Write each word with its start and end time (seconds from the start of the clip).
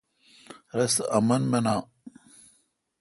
رستہ 0.77 1.03
آمن 1.17 1.41
مینا۔ 1.51 1.75